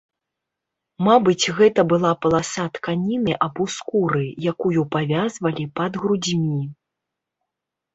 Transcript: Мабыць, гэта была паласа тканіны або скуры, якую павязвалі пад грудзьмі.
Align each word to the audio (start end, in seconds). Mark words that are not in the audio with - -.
Мабыць, 1.07 1.51
гэта 1.59 1.81
была 1.91 2.11
паласа 2.27 2.65
тканіны 2.79 3.37
або 3.49 3.63
скуры, 3.77 4.25
якую 4.57 4.81
павязвалі 5.01 5.71
пад 5.81 5.91
грудзьмі. 6.05 6.63